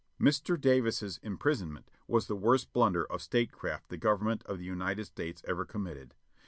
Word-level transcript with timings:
Mr. 0.19 0.59
Davis's 0.59 1.19
imprisonment 1.21 1.91
was 2.07 2.25
the 2.25 2.35
worst 2.35 2.73
blunder 2.73 3.05
of 3.11 3.21
statecraft 3.21 3.87
the 3.89 3.97
Government 3.97 4.43
of 4.47 4.57
the 4.57 4.65
United 4.65 5.05
States 5.05 5.43
ever 5.47 5.63
committed. 5.63 6.15